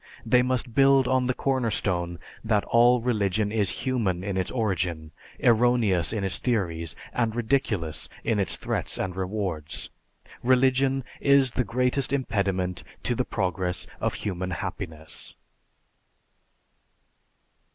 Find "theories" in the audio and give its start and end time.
6.39-6.95